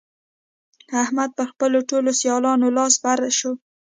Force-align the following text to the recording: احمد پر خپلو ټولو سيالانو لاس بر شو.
احمد 1.03 1.29
پر 1.37 1.45
خپلو 1.51 1.79
ټولو 1.89 2.09
سيالانو 2.21 2.67
لاس 2.77 2.93
بر 3.03 3.19
شو. 3.39 3.51